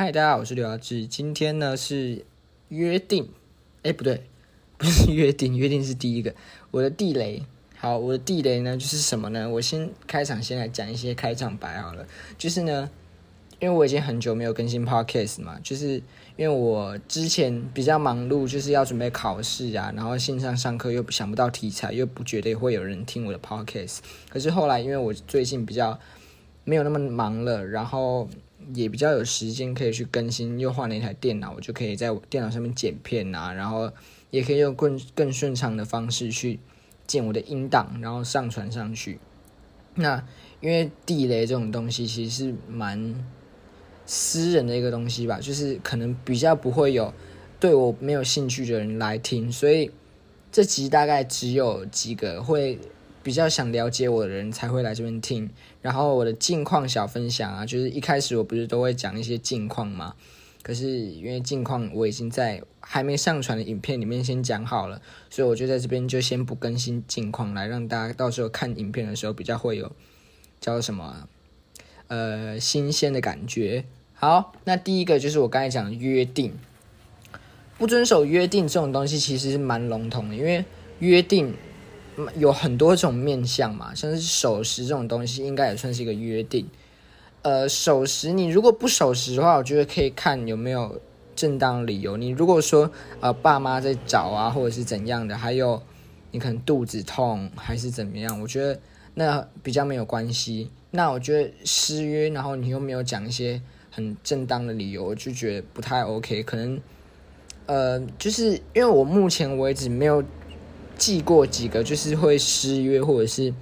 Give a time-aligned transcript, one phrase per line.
[0.00, 1.08] 嗨，大家好，我是刘耀志。
[1.08, 2.24] 今天呢是
[2.68, 3.30] 约定，
[3.82, 4.22] 哎，不对，
[4.76, 6.32] 不是约定，约定是第一个。
[6.70, 7.42] 我的地雷，
[7.76, 9.50] 好，我的地雷呢就是什么呢？
[9.50, 12.06] 我先开场，先来讲一些开场白好了。
[12.38, 12.88] 就是呢，
[13.58, 16.00] 因为我已经很久没有更新 podcast 嘛，就是
[16.36, 23.98] 因为我之前比较忙碌，就是要准备考试啊，然后线上上课又想不到题材，又不觉得会有人听我的 podcast。
[24.30, 25.98] 可是后来，因为我最近比较
[26.62, 28.28] 没有那么忙了，然后。
[28.74, 33.90] 也比较有时间可以去更新，又换了一台电脑，我就可以在电脑上面剪片啊，然后
[34.30, 36.58] 也可以用更更顺畅的方式去
[37.06, 39.18] 剪我的音档，然后上传上去。
[39.94, 40.24] 那
[40.60, 43.14] 因为地雷这种东西其实是蛮
[44.06, 47.12] 私人的一个东西吧，就是可能比较不会有
[47.58, 49.90] 对我没有兴趣的人来听，所以
[50.52, 52.78] 这集大概只有几个会。
[53.28, 55.50] 比较想了解我的人才会来这边听，
[55.82, 60.14] 然后我的近况小分享啊，就是一开始我不是都会讲一些近况嘛，
[60.62, 69.92] 可是因为近况我已经在还没上传的影片里面先讲好了，所以我就在这边就先不更新近况，来让大家到时候看影片的时候比较会有
[70.58, 71.28] 叫什么
[72.06, 73.84] 呃新鲜的感觉。
[74.14, 76.54] 好，那第一个就是我刚才讲的约定，
[77.76, 80.64] 不遵守约定这种东西其实是蛮笼统的，因为
[81.00, 81.54] 约定。
[82.36, 86.66] 有很多种面相嘛，像是守时这种东西，应该也算是一个约定。
[87.42, 91.00] 呃，守时，你如果不守时的话，我觉得可以看有没有
[91.36, 92.16] 正当理由。
[92.16, 95.80] 你如果说呃爸妈在找啊，或者是怎样的，还有
[96.32, 98.78] 你可能肚子痛还是怎么样，我觉得
[99.14, 100.70] 那比较没有关系。
[100.90, 103.60] 那我觉得失约，然后你又没有讲一些
[103.90, 106.42] 很正当的理由，我就觉得不太 OK。
[106.42, 106.80] 可能
[107.66, 110.24] 呃，就是因为我目前为止没有。
[110.98, 113.54] 记过几个就是会失约或者是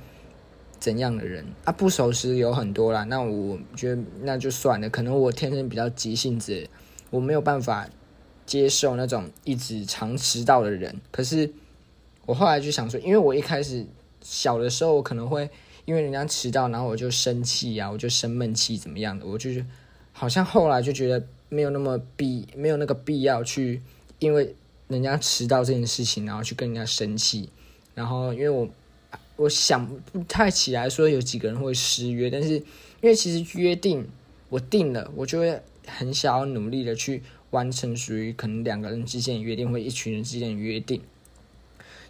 [0.81, 1.73] 怎样的人啊？
[1.73, 3.05] 不守时有很多啦。
[3.05, 4.89] 那我觉得那就算了。
[4.89, 6.67] 可能我天生比较急性子，
[7.11, 7.87] 我没有办法
[8.47, 10.99] 接受那种一直常迟到的人。
[11.11, 11.53] 可是
[12.25, 13.85] 我后来就想说，因为我一开始
[14.23, 15.49] 小的时候，我可能会
[15.85, 19.27] 因为人家迟到，然后我就生气啊，我就生闷气怎么样的。
[19.27, 19.65] 我就是
[20.13, 23.83] 好像后来就觉得没有那么必没有那个必要去
[24.19, 24.57] 因为。
[24.89, 27.49] 人家迟到这件事情，然后去跟人家生气，
[27.93, 28.69] 然后因为我
[29.35, 32.63] 我想不太起来说有几个人会失约，但是因
[33.03, 34.09] 为其实约定
[34.49, 37.21] 我定了，我就会很想要努力的去
[37.51, 41.03] 完成属于可能两个人之间的约定，或一群人之间的约定。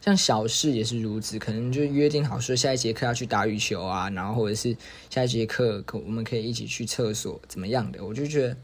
[0.05, 4.77] 像小事也是如此，可能就约定好说下一节课要去打羽球啊，然后或者是
[5.09, 8.57] 下一节课可我们可以一起去厕所怎么样的，我就觉得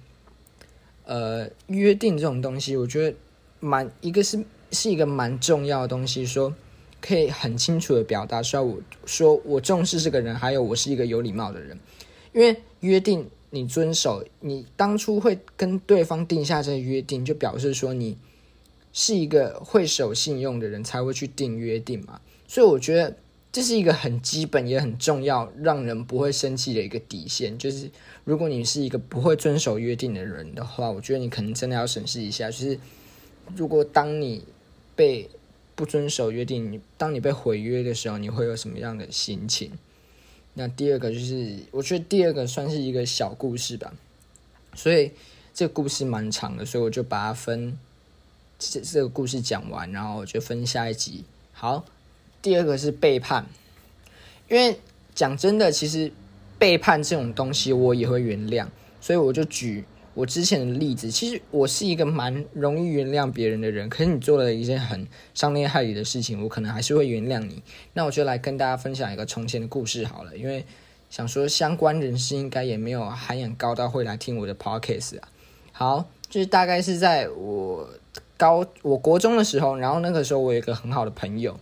[1.04, 3.16] 呃约定这种东西，我觉得。
[3.64, 6.52] 蛮一个是是一个蛮重要的东西，说
[7.00, 11.78] 可以很清楚的表达说，我说我重视这个人，还有我是一个有礼貌的人。
[12.32, 18.18] 因为约定你遵守，你当初会跟对方定下这个约定，就表示说你
[18.92, 22.20] 是一个会守信用的人，才会去定约定嘛。
[22.48, 23.16] 所以我觉得
[23.52, 27.56] 这是一个很基本也很重要，让人不会生气的一个底线。
[27.56, 27.88] 就是
[28.24, 32.76] 如果你是一个不会遵守约定的人的话，我觉得你可能真的要审视一下，就是。
[33.56, 34.44] 如果当你
[34.96, 35.28] 被
[35.74, 39.72] 不遵守约定，你当你被毁约的时候，你会有什么样的心情？
[40.54, 43.92] 那第二个就是，我觉得第二个算是一个小故事吧。
[44.74, 45.12] 所以
[45.52, 47.78] 这个故事蛮长的，所以我就把它分
[48.58, 51.24] 这这个故事讲完，然后就分下一集。
[51.52, 51.84] 好，
[52.40, 53.46] 第二个是背叛，
[54.48, 54.78] 因为
[55.14, 56.12] 讲真的，其实
[56.58, 58.66] 背叛这种东西我也会原谅，
[59.00, 59.84] 所以我就举。
[60.14, 63.88] 我之前的例子，其实我是一个蛮容易原谅别人的人。
[63.88, 67.62] 可是你做了一件很伤天害理的事情，我可能还是会原谅你。
[67.94, 70.64] 那我就来跟大家分享一个从前的故事好了，因为
[71.08, 75.28] 想说相关人士应该也没有涵养高到会来听我的 podcast 啊。
[75.72, 77.88] 好，就是大概是在我
[78.36, 81.58] 高我国中的时候，然后那个时候我有一个很好的朋友，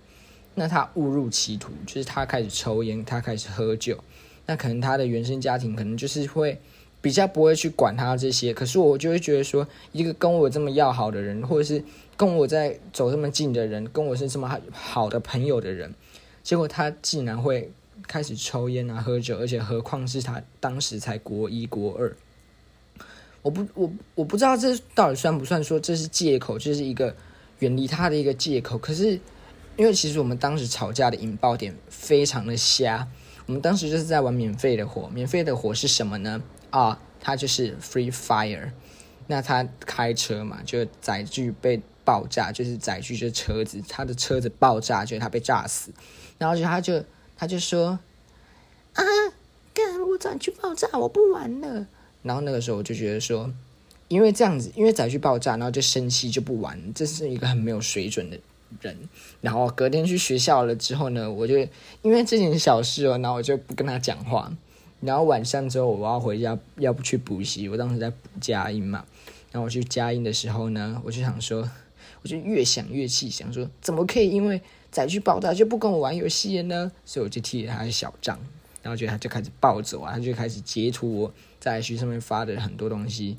[0.57, 4.03] 那他误入歧途，就是他开始抽烟，他开始喝酒。
[4.47, 6.59] 那可能他的原生家庭可能就是会。
[7.03, 11.83] 比较不会去管他这些，可是我就会觉得说，一个跟我这么要好的人，或者是
[12.17, 15.95] 跟我在走这么近的人，跟我是这么好的朋友的人，
[16.43, 17.71] 结果他竟然会
[18.07, 22.15] 开始抽烟啊、喝酒，而且何况是他当时才国一、国二，
[23.41, 27.17] 我不，我我不知道这到底算不算说这是借口，就是一个
[27.61, 28.77] 远离他的一个借口。
[28.77, 29.19] 可是
[29.77, 33.09] 因为其实我们当时吵架的引爆点非常的瞎，
[33.47, 36.43] 我们当时就是在玩免费的火，免费的火是什么呢？
[36.71, 38.71] 啊，他就是 Free Fire，
[39.27, 45.93] 那他开车嘛，就载具被爆炸，就是载具就是车子，他的车子爆炸，就是他被炸死，
[46.39, 47.05] 然后就他就
[47.37, 47.99] 他就说
[48.95, 49.03] 啊，
[49.75, 51.87] 干我载具爆炸，我不玩了。
[52.23, 53.53] 然后那个时候我就觉得说，
[54.09, 58.39] 因为这样子，因为载具爆炸，然后就生气就不玩，这是一个很没有水准的
[58.81, 58.97] 人。
[59.41, 61.59] 然后隔天去学校了之后呢，我就
[62.03, 64.53] 因为这件小事哦，然后我就不跟他讲话。
[65.01, 69.05] 然后晚上之后我要回家，要不去补习，我当时在补佳音嘛。
[69.53, 71.69] 然后我去佳音的时候呢，我就想说，
[72.23, 74.61] 我就越想越气，想说怎么可以因为
[74.91, 76.93] 载具爆炸就不跟我玩游戏了呢？
[77.05, 78.39] 所以我就踢了他的小账。
[78.83, 83.37] 然后就他就开始暴走啊，他就开始截图我在虚上面发的很多东西，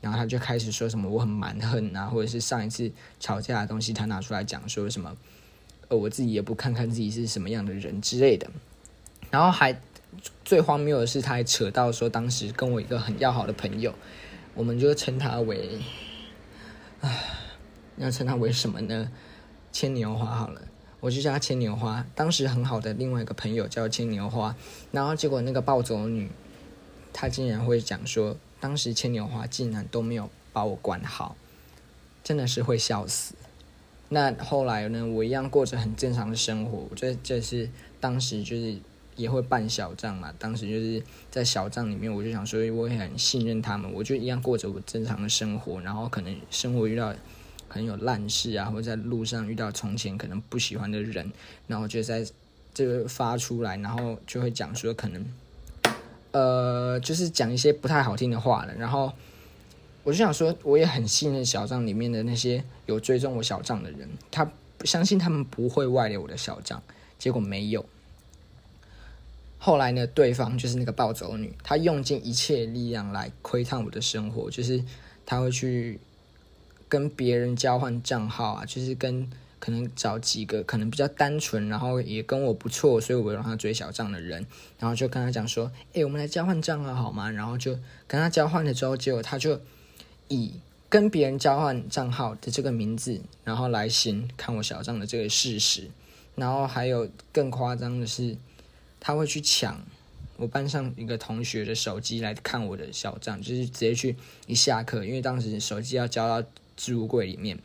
[0.00, 5.16] 然后他就开始说什么我很蛮横啊，或者是上一次吵架的东西他拿出来讲说什么，
[5.88, 8.48] 呃我自己也不看看自己是什么样的人之类的，
[9.32, 9.80] 然后还
[10.44, 13.94] 最荒谬的是他还扯到说当时跟我一个很要好的朋友，
[14.54, 15.78] 我们就称他为，
[17.00, 17.24] 唉，
[17.96, 19.10] 要称他为什么呢？
[19.70, 20.62] 牵牛花好了。
[21.00, 24.56] 我就叫他牵牛花，当时很好的另外一个朋友叫牵牛花，
[24.90, 26.28] 然后结果那个暴走女，
[27.12, 31.36] 她竟然会讲说，当时牵牛花竟然都没有把我管好，
[32.24, 33.36] 真的是会笑死。
[34.08, 37.70] 那后来呢，我一样过着很正常的生活，我觉得这是
[38.00, 38.78] 当时就是
[39.18, 47.14] 也会办小账嘛，当时就是在小账里面，我就想说，我也很信任他们，我就一样过着我正常的生活，然后可能生活遇到。
[47.70, 51.30] 很有烂事啊，或者在路上遇到从前可能不喜欢的人，
[51.66, 52.24] 然后就在
[52.72, 55.26] 这个发出来，然后就会讲说可能，
[56.30, 58.74] 呃，就是讲一些不太好听的话了。
[58.76, 59.12] 然后
[60.02, 64.50] 我就想说，我也很信任小账里面的那些有追踪我小账的人，他
[64.84, 66.82] 相信他们不会外流我的小账，
[67.18, 67.84] 结果没有。
[69.58, 74.82] 后来呢，对方就是那个暴走女，她用尽一切力量来窥探我的生活，就是
[75.26, 76.00] 她会去。
[76.90, 79.28] 跟别人交换账号啊，就是跟
[79.60, 84.46] 可能找几个可能比较单纯，然后也跟我不错，所以我让她追小账的人，
[84.78, 87.30] 然后就跟他讲说，哎，我们来交换账号好吗？
[87.30, 87.72] 然后就
[88.06, 89.60] 跟他交换了之后，结果他就
[90.28, 90.54] 以
[90.88, 95.90] 跟别人交换账号的这个名字，然后来行看我小账的这个事实，
[96.36, 98.34] 然后还有更夸张的是，
[99.00, 99.80] 他会去抢
[100.36, 104.16] 我班上一个同学的手机来看我的小账，就是直接去
[104.46, 106.48] 一下课，因为当时手机要交到。
[106.80, 107.58] 置物柜里面，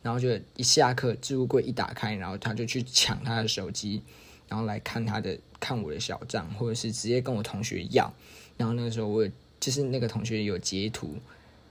[0.00, 4.00] 然后就一下课，置物柜一打开，然后他就去抢他的手机，
[4.46, 8.14] 然后来看他的看我的小账，或者是直接跟我同学要。
[8.56, 9.28] 然后那个时候我
[9.58, 11.16] 就是那个同学有截图，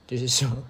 [0.06, 0.62] 就是说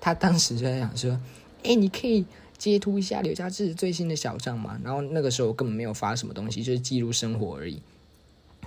[0.00, 1.20] 他当时就在想说
[1.62, 2.26] ：“哎，你可以
[2.58, 7.80] 截图一下刘家志最新的小账吗？”然后那个时候我根本没有发什么东西，就是记录生活而已。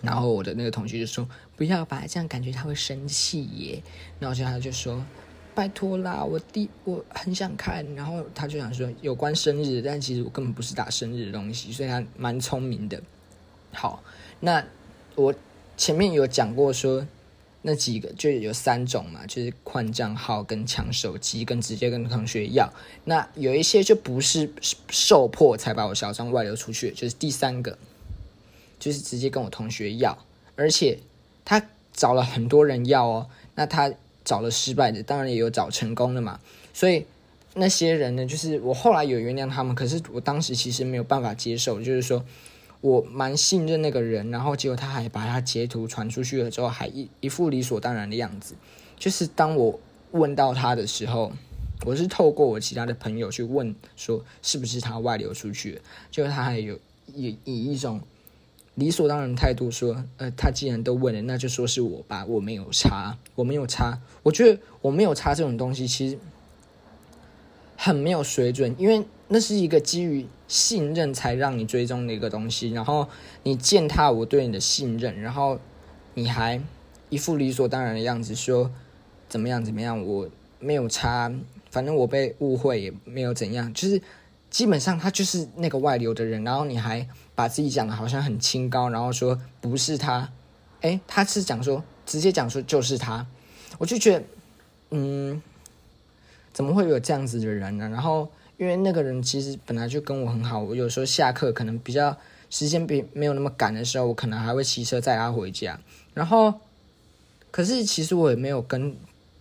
[0.01, 3.83] 然后我的那个同学就说：“不要吧，这样感觉他会生气耶。”
[4.19, 5.03] 然后就他就说。
[5.55, 13.01] 拜托啦，我弟我很想看，然后他就想说有关生日，但其实我根本不是打生日的东西，所以他蛮聪明的。
[13.73, 14.01] 好，
[14.39, 14.63] 那
[15.15, 15.33] 我
[15.75, 17.05] 前面有讲过说
[17.61, 22.71] 那几个就有三种嘛，就是换账号、跟抢手机、跟直接跟同学要。
[23.03, 24.49] 那有一些就不是
[24.89, 27.77] 受迫才把我小张外流出去，就是第三个，
[28.79, 30.17] 就是直接跟我同学要，
[30.55, 30.99] 而且
[31.45, 31.61] 他
[31.93, 33.93] 找了很多人要哦，那他。
[34.25, 36.39] 找了失败的，当然也有找成功的嘛。
[36.71, 37.03] 所以
[37.55, 42.23] 那些人呢，就是我后来有原谅他们，可是我当时其实没有办法接受，就是说
[42.81, 48.53] 我蛮信任那个人，然后结果他还把他截图传出去了之后，还一一副理所当然的样子。
[48.99, 49.79] 就是当我
[50.11, 51.31] 问到他的时候，
[51.83, 55.81] 我是透过我其他的朋友去问说是不是他外流出去，
[56.11, 57.99] 就是他还有以以一种。
[58.79, 63.99] 理所当然态度说，呃，他既然都问了，那就说是我吧，我没有差，我没有差。
[64.23, 66.17] 我觉得我没有差这种东西，其实
[67.75, 72.71] 很没有水准，因为那是一个基于信任才让你追踪的一个东西。
[72.71, 73.07] 然后
[73.43, 75.59] 你践踏我对你的信任，然后
[76.13, 76.61] 你还
[77.09, 78.71] 一副理所当然的样子说
[79.27, 81.31] 怎么样怎么样，我没有差，
[81.69, 84.01] 反正我被误会也没有怎样，就是
[84.49, 87.07] 基本上他就是那个外流的人，然后你还。
[87.39, 90.29] 把自己讲的好像很清高，然后说不是他，
[90.81, 93.25] 哎，他是讲说直接讲说就是他，
[93.77, 94.25] 我就觉得，
[94.89, 95.41] 嗯，
[96.51, 97.87] 怎么会有这样子的人呢？
[97.87, 102.17] 然后因为那个人其实本来就跟我很好，我有时候下课可能比较
[102.49, 105.79] 时间比没有那么赶的时候，我可能还会骑车载他回家。
[106.13, 106.53] 然后，
[107.51, 108.93] 可是其实我也没有跟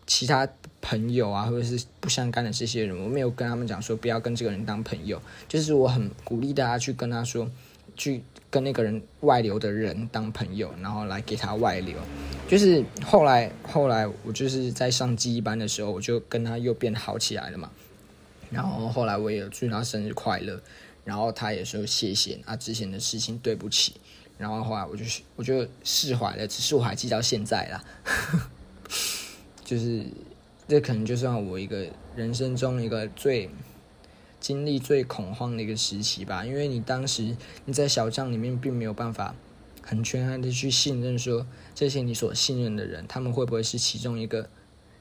[0.09, 0.49] 其他
[0.81, 7.49] 朋友啊，或者是不相干的这些人，我没有跟他们讲说不要跟这个人当朋友，就是我很鼓励大家去跟他说。
[7.97, 11.97] 去跟那个人外流的人当朋友，然后来给他外流。
[12.47, 17.69] 就是后来后来我就是在上记忆班的时候，我就跟他又变好起来了嘛。
[18.53, 20.63] 然后后来我也祝他生日快乐，
[21.05, 23.95] 然后他也说谢谢啊，之前的事情对不起。
[24.39, 27.85] 然后后来我就我就释怀了，只是我还记到现在啦。
[29.69, 30.03] 就是
[30.67, 33.51] 这可能就算我一个人生中一个最
[34.41, 39.35] 经历最恐慌的一个时期吧，因为你当时你在小账里面并没有办法
[39.83, 44.49] 很全然的去信任说这些你所信任的人，他们会不会是其中一个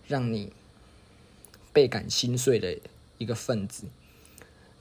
[0.06, 0.52] 让你
[1.72, 2.78] 倍感心碎的
[3.18, 3.86] 一个分子，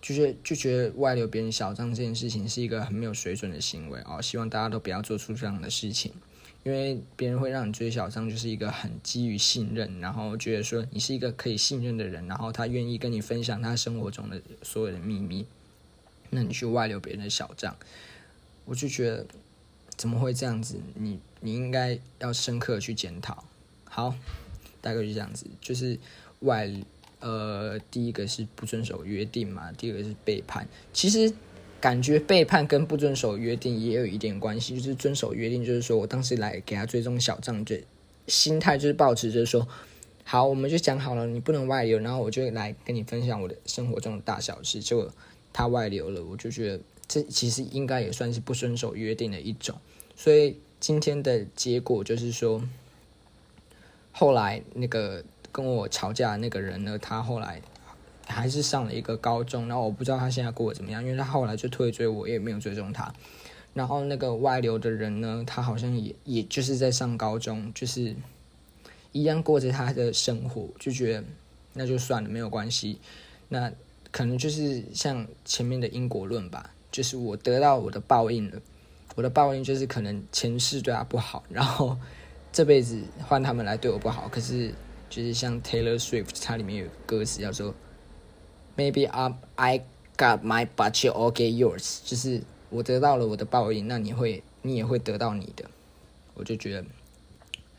[0.03, 6.13] 就是就觉得外流别人小账这件事情是一个很没有水准的行为哦，希望大家都不要做出这样的事情。
[6.67, 15.47] 因为别人会让你追小张，就是一个很基于信任，然后觉得说你是一个可以信任的人，然后他愿意跟你分享他生活中的所有的秘密，
[16.31, 17.77] 那你去外流别人的小账，
[18.65, 19.25] 我就觉得
[19.97, 20.81] 怎么会这样子？
[20.97, 23.45] 你你应该要深刻去检讨。
[23.85, 24.13] 好，
[24.81, 25.97] 大概就这样子，就是
[26.41, 26.69] 外
[27.21, 31.33] 呃，第一个是不遵守约定嘛，第二个是背叛，其实。
[31.81, 37.77] 感觉背叛跟不遵守约定也有一点关系，就是遵守约定，就是说我当时来给他追踪小账，就
[38.27, 39.69] 心态就是保持着说，
[40.25, 44.81] 好，我们就讲好了，你不能外流，然后我就来跟你分享我的生活中的大小事。
[44.81, 45.13] 结果
[45.53, 49.77] 他外流了，我就觉得这其实应该也算是不遵守约定的一种。
[50.17, 52.63] 所以今天的结果就是说，
[54.13, 57.61] 后来那个跟我吵架的那个人呢，他后来。
[58.27, 63.13] 还是上了一个高中，然后我不知道他现在过得怎么样，因为他后来就退追我，也没有追踪他。
[63.73, 68.15] 然后那个外流的人呢，他好像也也就是在上高中，就是
[69.13, 71.25] 一样过着他的生活，就觉得
[71.75, 72.99] 那就算了，没有关系。
[73.49, 73.71] 那
[74.11, 78.61] 可能就是像前面的因果论吧，就是我得到我的报应了。
[79.15, 81.97] 我的报应就是可能前世对他不好，然后
[82.53, 84.29] 这辈子换他们来对我不好。
[84.29, 84.73] 可是
[85.09, 87.75] 就是像 Taylor Swift，它里面有歌词叫做。
[88.77, 89.81] Maybe I I
[90.19, 95.71] got my but you all get yours，就是我得到了我的报应，那你会你也会得到你的。
[96.35, 96.85] 我就觉得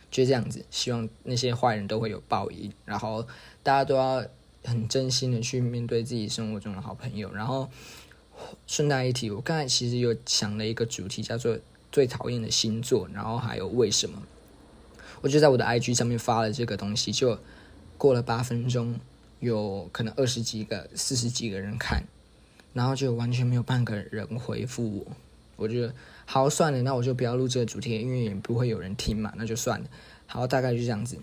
[0.09, 3.27] 就这样子，希望那些坏人都会有报应，然后
[3.61, 4.25] 大家都要
[4.63, 7.31] 很真心的去面对自己生活中的好朋友。
[7.31, 7.69] 然后
[8.65, 11.59] 顺带一提，我刚才其实有想了一个主题，叫做
[11.91, 14.23] 最讨厌的星座，然后还有为什么。
[15.21, 17.37] 我就在我的 IG 上面发了这个东西，就
[17.99, 18.99] 过了八分钟。
[19.39, 22.03] 有可能二十几个、四十几个人看，
[22.73, 25.05] 然后就完全没有半个人回复我。
[25.55, 25.93] 我觉得
[26.25, 29.87] 好算了，那我就不要录这个主题，因为也不会有人听嘛，那就算了。
[30.25, 31.17] 好，大概就这样子。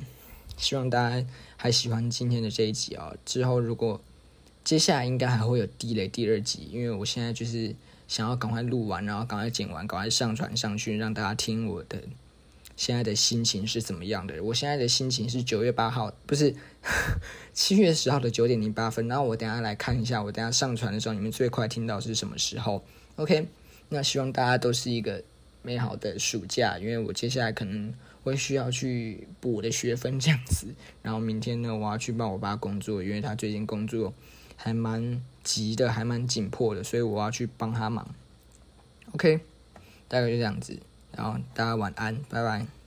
[0.56, 3.16] 希望大家还喜欢今天的这一集哦。
[3.25, 4.00] 之后如果
[4.62, 7.75] 接下来应该还会有地雷第二集，因为我现在就是
[8.09, 12.02] 想要赶快录完，然后赶快剪完，赶快上传上去，让大家听我的。
[12.76, 14.43] 现在的心情是怎么样的？
[14.43, 16.54] 我现在的心情是九月八号，不是
[17.52, 19.07] 七月十号的九点零八分。
[19.07, 22.85] 然后我等下来看一下，我等下上传的时候，你们最快听到是什么时候
[23.16, 23.47] ？OK，
[23.88, 25.23] 那希望大家都是一个
[25.62, 30.66] 美好的暑假，因为我接下来可能会需要去补我的学分这样子。
[31.02, 34.12] 然后明天呢，我要去帮我爸工作，因为他最近工作
[34.57, 38.14] 还蛮急的，还蛮紧迫的，所以我要去帮他忙。
[39.12, 39.38] OK，
[40.09, 40.76] 大概就这样子。
[41.16, 42.84] 然后大家晚安，拜拜。